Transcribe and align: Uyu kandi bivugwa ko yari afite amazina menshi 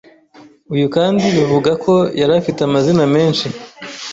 Uyu 0.73 0.85
kandi 0.95 1.23
bivugwa 1.35 1.71
ko 1.83 1.93
yari 2.19 2.33
afite 2.39 2.59
amazina 2.63 3.03
menshi 3.15 3.45